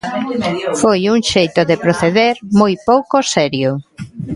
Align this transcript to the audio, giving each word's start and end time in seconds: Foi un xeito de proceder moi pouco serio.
Foi 0.81 0.99
un 1.13 1.19
xeito 1.31 1.61
de 1.69 1.75
proceder 1.83 2.33
moi 2.59 2.73
pouco 2.89 3.15
serio. 3.35 3.71